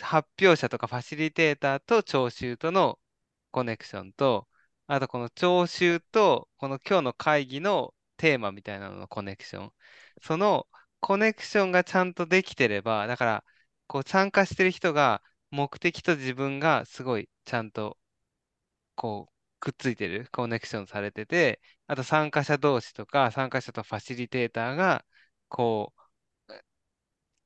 [0.00, 2.98] 発表者とかファシリテーターと聴衆との
[3.50, 4.48] コネクションと、
[4.86, 9.72] あとこの聴衆とこの今日の会議のテーマみたいなののコネクション。
[10.22, 10.66] その
[11.00, 13.44] コネクションがちゃんとできてれば、だから
[13.86, 17.98] こう参加してる人が目的と自分がすごいちゃんと
[18.94, 25.04] こうくっついてる、コネクションされてて、あと参加者同士とか参加者とファシリテーターが
[25.48, 26.04] こう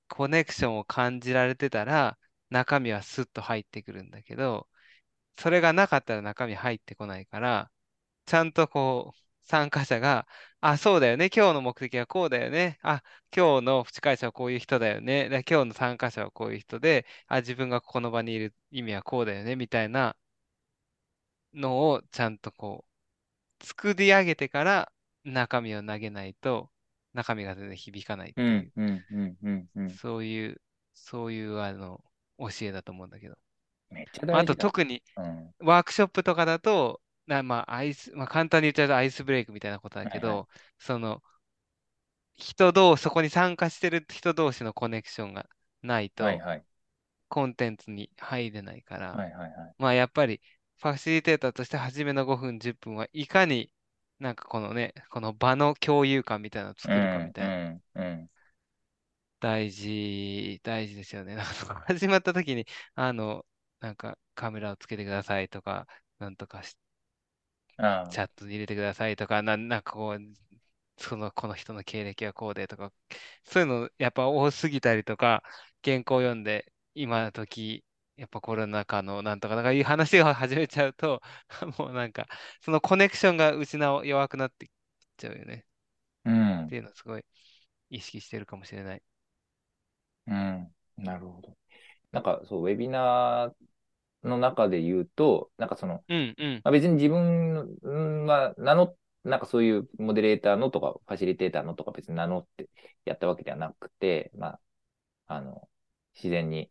[0.08, 2.18] コネクションを感じられてたら、
[2.50, 4.68] 中身はスッと入ってくるんだけど、
[5.38, 7.70] それがなかったら中身入ってこないから、
[8.26, 10.26] ちゃんとこう、参加者が、
[10.60, 13.02] あ、そうだよね、今日の目的はこうだよね、あ、
[13.34, 20.16] 今日の司会者はこういう人だよね、で今日の参加者はこういう人で、あ、自分がこの場にいる意味はこうだよね、みたいな
[21.54, 22.84] のをちゃんとこ
[23.60, 24.92] う、作り上げてから
[25.24, 26.70] 中身を投げないと、
[27.14, 28.72] 中身が全然響かないっていう。
[29.90, 30.60] そういう、
[30.94, 32.04] そういうあの
[32.38, 33.36] 教えだと思うんだけど。
[33.90, 34.62] めっちゃまあ、あと大事だ。
[34.62, 35.54] 特にうん。
[35.60, 40.18] ワークショップとかだと、なまあ、アイス、まあ、簡単に言っちゃうとアイスブレイクみたいなことだはいはい。
[40.18, 41.22] けど、その
[42.36, 45.46] 人同士、そこに参加してる人同士のコネクションが
[45.82, 46.64] ないと、はいはい。
[47.28, 49.74] コンテンツに入れないから、はいはいはい。
[49.78, 50.40] まあやっぱり
[50.78, 53.72] ファシリテーターとして初めの5分、10分はいかに
[54.20, 57.54] なんかこのね、この場の共有感みたいなのを作るかみうん、たいな。
[57.64, 58.30] うん、うん。
[59.40, 61.34] 大事、大事ですよね。
[61.36, 63.46] なんか始まった時に、あの、
[63.80, 65.86] なんかカメラをつけてくださいとか、
[66.18, 66.76] なんとかし
[68.10, 70.20] チあャットに入れてくださいとか、な、なんかこう、
[70.98, 72.92] その、この人の経歴はこうでとか、
[73.44, 75.42] そういうのやっぱ多すぎたりとか、
[75.84, 77.84] 原稿読んで、今の時、
[78.16, 81.22] やっぱコロナ禍のなんとか、なんかいう話を始めちゃうと、
[81.78, 82.26] もうなんか、
[82.60, 84.72] そのコネクションが失う、弱くなってき
[85.18, 85.66] ちゃうよね。
[86.24, 87.24] あ、うん、っていうのをすごい
[87.90, 89.02] 意識してるかもしれない。
[90.26, 90.74] うん。
[90.96, 91.56] なるほど。
[92.12, 93.54] なんか、そう、ウェビナー
[94.28, 102.68] の中で言うと、なんかその、うん、うん、まあ、別に自分は名乗っ、なんかそういうモデレーターのとか、ファシリテーターのとか別に名乗って
[103.04, 104.60] やったわけではなくて、まあ、
[105.26, 105.68] あの、
[106.14, 106.70] 自然に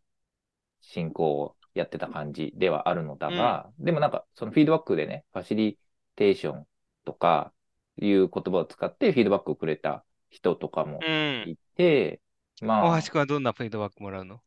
[0.80, 5.78] 進行をやってた感じではあるのだうん、が、でもなんかそのフィードバックでね、ファシリ
[6.16, 6.66] テーション
[7.04, 7.52] とか
[8.00, 11.44] いう言葉を使ってフィードバックをくれた人とかもうん。
[11.48, 12.20] いて、
[12.60, 14.40] ま大橋君はどんなフィードバックもらうの？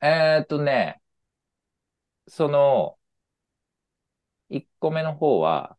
[0.00, 1.00] あ、えーっとね、
[2.28, 2.98] その
[4.48, 5.76] 1個目の方は、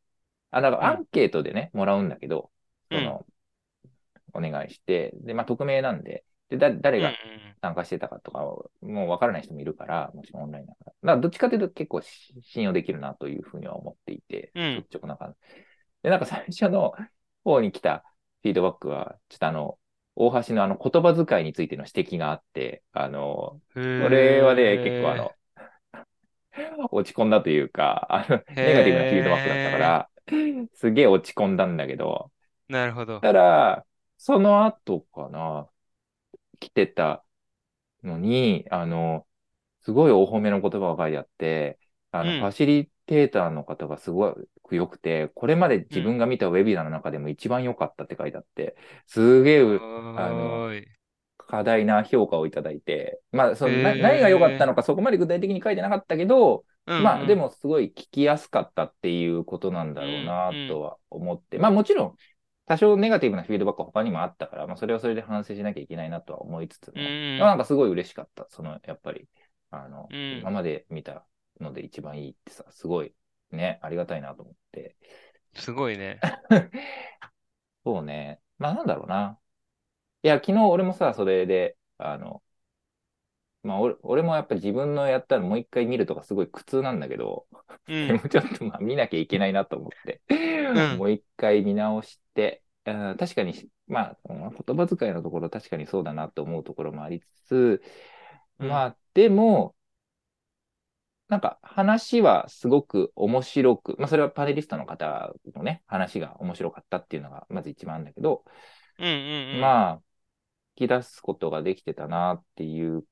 [0.52, 2.52] あ、だからうん、アンケートでね、もらうんだけど、
[2.90, 3.26] うん、その、
[4.34, 7.16] お願いして、で、まあ、匿名なんで、で、だ、誰がん、
[7.62, 10.86] 参加してたかとか、もうわからない人もいるから、もちろんオンラインだから。
[10.86, 15.56] だからどっちかというと結構信用できるなというふうには思っていて、うん、率直な感じ。
[16.04, 16.94] で、なんか最初の
[17.44, 18.04] 方に来た
[18.44, 19.80] フィードバックは、ちょっとあの、
[20.16, 25.37] 大橋のあの言葉遣いについての指摘があって、あの、へこれはね、結構あの、
[26.92, 30.10] 落ち込んだというか、あの、え、ネガティブなフィードバックだったから、
[30.74, 32.32] すげえ落ち込んだんだけど、
[32.68, 33.22] なるほど。
[33.22, 33.86] ただ、
[34.18, 35.70] その後かな、
[36.60, 37.26] 来てた
[38.04, 39.28] のに、あの、
[39.82, 41.80] すごいお褒めの言葉が書いてあって、
[42.12, 45.86] あの、ファうん、シリテーターの方がすごく良くて、これまでうん。
[45.90, 49.80] 自分が見たウェビナーの中でも一番良かったって書いてあって、すげえ、
[50.16, 50.68] あの。
[51.48, 62.16] 過大な評価をいただいて、まあ、そへのな何が良かったえ、のかそこまで具体的に書いてなかったけど、うん、うまあ、でん、もすごい聞きやすかったっていうことなんだろうなとは思って、まあもちろん、
[62.66, 68.48] 多少ネガティブなフィードバックは他にもあったから、まあそれはそれで反省しなきゃいけないなとは思いつつうも、まあ、ん、なんかすごい嬉しかった。
[68.50, 69.28] その、やっぱり、
[69.72, 70.42] あの、うん。
[70.42, 71.26] 今まで見た
[71.62, 73.14] ので一番いいってさ、すごい
[73.52, 74.98] ね、ありがたいなと思って。
[75.56, 76.24] すごいね。
[77.86, 78.42] そうね。
[78.58, 79.40] まあなんだろうな。
[80.28, 82.44] いや、昨日俺もさ、それで、あの、
[83.64, 87.48] まあ俺、俺もやっぱり自分のやったらもう一回見るとかすごい苦痛なんだけど、
[87.88, 93.54] うん、でもちょっとまあ見なきゃいけないなと思って、うん、もう一回見直して、うん確かに、
[93.88, 97.82] まあ、言葉遣いのところ確かにそうだなと思うところもありつつ、
[98.60, 99.76] うん、まあ、でも、
[101.28, 108.46] なんか話はすごく面白く、まあそれはパネリストの方のね、話が面白かったっていうのがまず一番あるんだけど、
[109.00, 110.02] うん、うん、まあ、引
[110.78, 113.06] き出すことができてたなっていう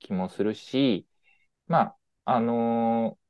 [0.00, 1.06] 気もするし、
[1.66, 3.22] まあ、あのー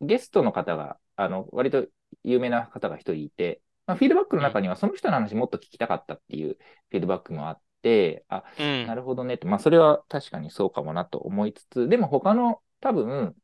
[0.00, 1.86] ゲストの方が、あの、割と
[2.24, 6.56] 有名な方が一人いて、まあ、フィードバックのうん、中にはその人の話もっと聞きたかったっていう
[6.90, 13.36] フィードバックもあって、あ、うん、なるほどねって、まあ、それは確かにそうかもなと思いつつ、でも他の多分、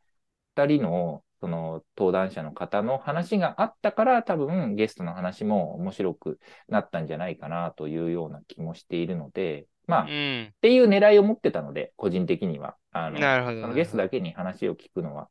[0.57, 10.55] 二人のその登壇者の方の話があったから、多分ゲストの話も面白くなったんじゃないかなというような気もしているので、まあ、っうん。
[10.61, 12.77] ていう狙いを持ってたので、個人的には。
[12.93, 13.75] あの。
[13.75, 15.29] ゲストだけに話を聞くのは、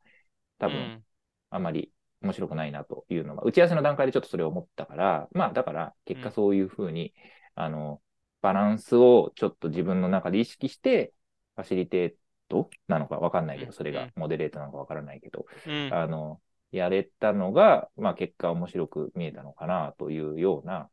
[0.58, 1.04] 多分、うん、
[1.50, 1.92] あまり
[2.22, 7.14] 面白くないなというのが、打ち合わせの段階でちょっとそれを思ったから、まあ、だから結果うん、そういうふうに、
[7.54, 8.02] あの、
[8.42, 11.12] バランスをちょっと自分の中で意識して、
[11.56, 12.14] ファシリテー
[12.50, 15.88] トなのかわかんないけど、うん、それがうん、モデレートなのかわからないけど、うん。
[15.92, 16.40] あの、
[16.72, 20.90] やれたのが、まあ結果面白く見えたのかなというような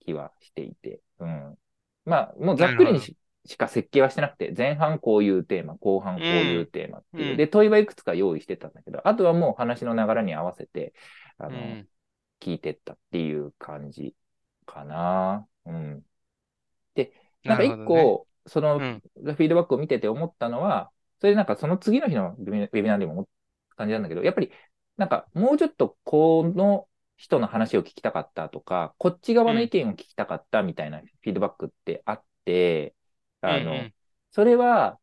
[0.00, 1.54] 気はしていて、うん。
[2.04, 2.66] まあ、もうざ。
[2.66, 7.30] っくりにししか設計はしてなくて、前半こういうテーマ、後半うこういうん、テーマっていう。
[7.32, 10.92] うん、で、問いはいくつか用意してたんだけど、あとはもう話の流れに合わせて、
[11.38, 11.88] あの、うん。
[12.40, 14.14] 聞いてったっていう感じ
[14.66, 15.46] かな。
[15.66, 16.02] うん。
[16.94, 17.12] で、
[17.44, 17.64] なんか。
[17.64, 23.28] 一個、そのフうん、ィードバックを見てて思ったのは、それでなんかその次の日のウェビナーでも
[23.76, 24.50] 感じなんだけど、やっぱり
[24.96, 29.54] なんかもうちょっとこの人の話を聞きたかったとか、こっち側うん。
[29.54, 32.94] の意見を聞きたかったみたいなフィードバックってあって、
[33.46, 33.54] うん。
[33.54, 33.94] あの、うん。
[34.32, 34.98] それは、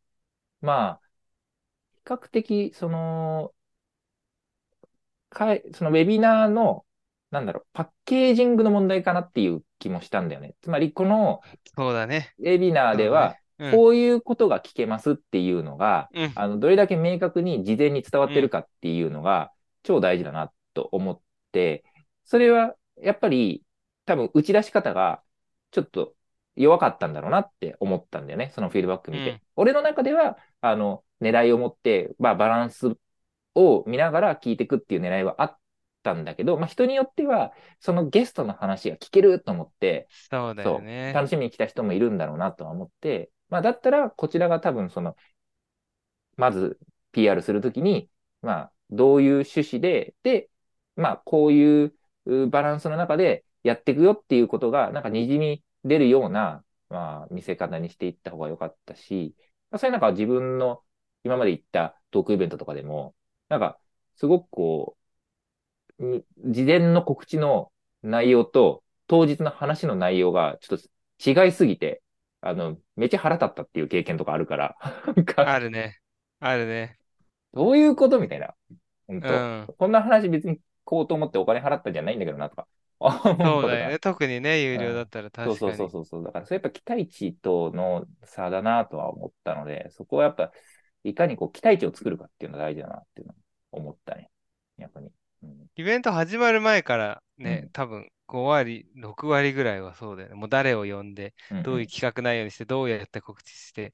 [0.61, 1.01] まあ、
[1.97, 3.53] 比較的、その、
[5.29, 6.85] かい、そのウェビナーの、
[7.31, 10.55] なんだろう、パッケージングの問題かなっていう気もしたんだよね。
[10.61, 11.41] つまり、この
[11.75, 12.33] そうだね。
[12.39, 13.37] ウェビナーでは。
[13.71, 16.31] こういうことが聞けますっていうのが、うん。
[16.35, 18.41] あの、どれだけ明確に事前に伝わってうん。
[18.43, 19.51] るかっていうのが
[19.81, 21.19] 超大事だなと思っ
[21.51, 21.83] て、
[22.23, 23.63] それはやっぱり
[24.05, 25.23] 多分打ち出し方が
[25.71, 26.13] ちょっと
[26.55, 28.51] 弱かったんだろうなって思ったんだよね。
[28.53, 29.29] そのフィードバック見て。
[29.31, 29.41] うん。
[29.55, 32.95] 俺の中では、あの、狙いを持って、まあバランス
[33.55, 35.57] を見ながら聞いていくっていう狙いはあっ
[36.07, 41.11] たんだけど、まあ人によっては、そのゲストの話が聞けると思って、そうだよね。
[41.13, 45.15] 楽しみに来た人もいるんだろうなとは思って、まあだったらこちらが多分その、
[46.37, 46.79] まず
[47.11, 48.09] PR するときに、
[48.41, 50.49] まあどういう趣旨で、で、
[50.95, 51.93] まあこういう
[52.25, 59.35] うバランスの中でやっていくよっていうことが、なんか滲み出るような、まあ見せ方にしていった方が良かったし、
[59.71, 60.81] まあそういうなんか自分の
[61.23, 63.15] 今まで行ったトークイベントとかでも、
[63.49, 63.79] なんか
[64.15, 65.06] すごくこう、う
[65.99, 67.71] 事前の告知の
[68.03, 72.01] 内容と当日の話の内容がちょっと違いすぎて、
[72.41, 74.75] あの、めっちゃ腹立ったっていう経験とかあるから、
[75.43, 75.99] あるね。
[76.39, 76.99] あるね。
[77.53, 78.53] どういうことみたいな。
[79.07, 79.73] 本う当ん。
[79.77, 82.67] こんな話別にこうと思ってお金払ったんじゃないんだけどなとか。
[83.41, 83.99] そうだよね。
[83.99, 84.83] 特にね、有うん。
[84.83, 85.83] 料だったらそうそう確かに。
[85.83, 86.23] そうそうそう。
[86.23, 90.51] だから、それやっぱ期待値との差だなとは思ったので、そこはやっぱ、
[91.03, 93.37] いかにこう期待値を作るかっていうのが大事だなっていうのを
[93.79, 94.31] 思ったね。
[94.77, 95.07] 逆に。
[95.07, 95.13] うん。
[95.75, 97.71] イベント始まる前からね、うん。
[97.73, 100.35] 多分5割、6割ぐらいはそうだよね。
[100.35, 101.59] もう誰を呼んで、うん。
[101.63, 103.93] どういう企画内容にして、どうやって告知して、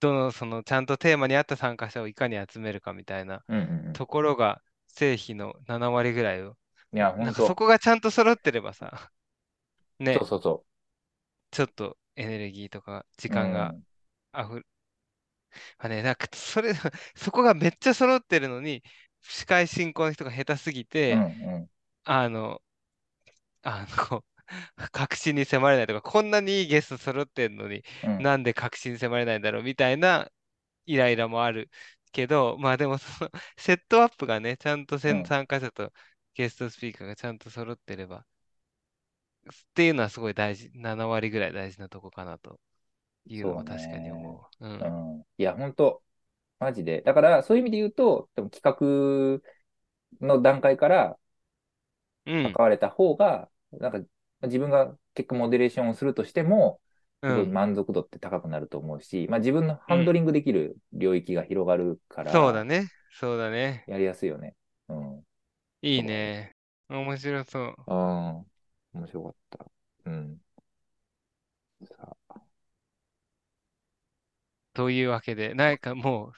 [0.00, 3.44] どの、その、ちゃんとテーマに合った参加者をいかに集めるかみたいな
[3.92, 6.56] ところが、成否の7割ぐらいを、
[6.92, 9.12] いや、なんかそこがちゃんと揃ってればさ、
[10.10, 10.66] そ うね、そうそ
[11.50, 13.34] ちょっとエネルギーとか時う。
[13.34, 13.82] う間がん。
[14.32, 14.66] あふ、
[15.78, 16.72] まあね、なんかそれ、
[17.16, 18.82] そこがめっちゃ揃ってるのに、
[19.28, 21.18] 司会進行の人が下手すぎうん。
[21.18, 21.70] て、うん。
[22.04, 22.62] あの、
[23.62, 24.24] あの、
[24.92, 28.18] 確信に迫れないとか、こんなにいいゲスト揃ってんのに、うん。
[28.18, 30.30] なんで確信に迫れないんだろうみたいな
[30.86, 31.70] イライラもある
[32.12, 35.92] けど、まあでもその セットアップがね、ちゃんと参加者と
[36.34, 38.26] ゲストスピーカーがちゃんと揃ってれば、
[39.50, 42.60] っていうのはすごい大事、7割ぐらい大事なとこかなと
[43.26, 44.12] いうのは確かにね。
[44.12, 44.66] 思う。
[44.78, 44.84] う。
[44.84, 45.26] うんん。
[45.38, 46.02] いや、本当
[46.58, 47.02] マジで。
[47.02, 48.62] だから、そういう意味で言うと、でも企
[50.20, 51.18] 画の段階から
[52.24, 52.56] うん。
[52.56, 54.00] 関われた方が、なんか、
[54.42, 56.80] 自分が結構モデレーションをするとしても、
[57.22, 57.28] うん。
[57.28, 59.96] すごい満足度って高くなると思うし、まあ自分のうん。
[59.96, 62.88] ハンドリングできる領域が広がるから、そうだね。
[63.10, 63.86] そうだね。
[63.86, 64.54] やりやすいよね。
[64.88, 65.24] うん。
[65.82, 66.02] いい。
[66.02, 66.54] ね。
[66.90, 67.74] 面白そう。
[67.86, 68.46] うん。
[68.94, 69.70] 面白かった。
[70.06, 70.40] うん。
[71.84, 71.94] さ
[72.25, 72.25] あ。
[74.76, 76.32] というわけで、なんかもう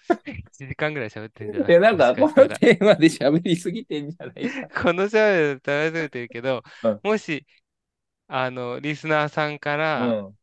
[0.49, 1.64] 1時間ぐらい喋ってんじゃい？
[1.72, 2.49] や、ないなんか、この。
[2.49, 4.55] テーマで喋りすぎてんじゃない？
[4.68, 4.68] か。
[4.82, 7.03] この喋ると楽しめてるけど、うん。
[7.03, 7.47] もし、
[8.28, 10.39] あの、リスナーさんかうら、ん。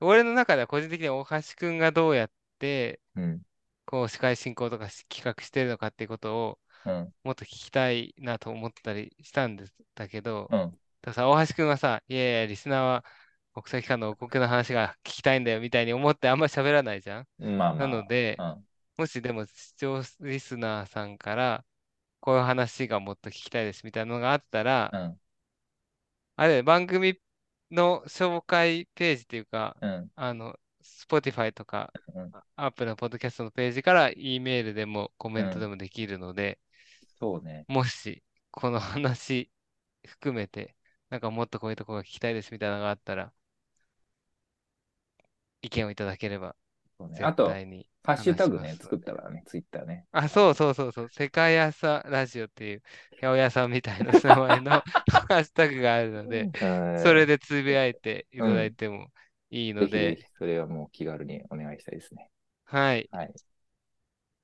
[0.00, 3.42] 俺の中では個人的に大橋くんがどうやって、うん。
[3.86, 7.12] こう、司会進行とかし企画してるのかっていうことを、うん。
[7.24, 10.78] もっと聞きたいなと思ったりしたんです、だけど、うん。
[11.02, 13.04] たださ、大橋くんはさ、いやいや、リスナーは
[13.62, 17.28] 国際機関の国の話が聞きたいんだよみたいに思ってあんまり喋らないじゃん。
[17.38, 18.52] まあなので、まあ。
[18.52, 18.64] うん。
[18.96, 21.64] もしでも視聴リスナーさんから、
[22.20, 25.20] こういう話がもっと聞きたいですみたいなのがあったら、うん。
[26.36, 27.20] あれ、番組
[27.70, 30.10] の紹介ページっていうか、うん。
[30.16, 32.30] あの、Spotify とか、うん。
[32.32, 35.70] あ Apple のポッドキャストのページから E メールでもコメントでうん。
[35.72, 36.58] もできるので、
[37.18, 37.64] そうね。
[37.68, 39.50] もし、この話
[40.06, 40.76] 含めて、
[41.10, 43.32] なんかもっとこういうとこが聞きたいですみたいなのがあったら、
[45.62, 46.56] 意見をいただければ、
[46.98, 47.20] そうね。
[47.22, 47.64] あ絶と、
[48.04, 48.76] ハッシュタグね。
[48.80, 50.06] 作ったからね、ツイッターね。
[50.12, 52.82] あ、そうそうそうそう、世界朝ラジオっていう、
[53.20, 54.70] 八百屋さんみたいな名前の
[55.28, 56.50] ハッシュタグがあるので、
[56.94, 58.54] それで、でつぶやいていたうん。
[58.54, 59.12] だいても
[59.50, 62.30] いいのぜひぜひ、で、それはもう気軽にお願いしたいですね。
[62.66, 63.10] はい。
[63.10, 63.34] はい。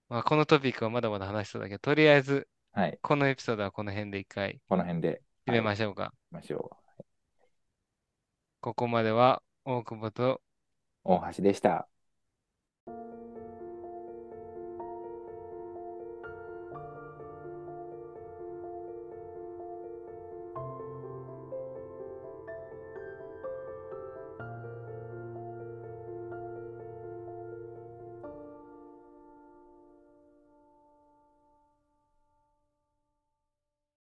[0.08, 3.00] まあ、このトピックはまだまだ話しそうだけど、とりあえず、はい。
[3.02, 6.14] このエピソードはこの辺で一回この辺で、締めはい、ましょうか。
[6.32, 6.94] 行きましょう。
[8.60, 10.42] ここまでは、大久保と、
[11.04, 11.88] 大橋でした。